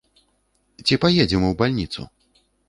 [0.85, 2.01] Ці паедзем у бальніцу?